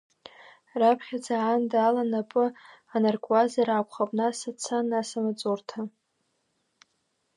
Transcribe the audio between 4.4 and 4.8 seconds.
аца,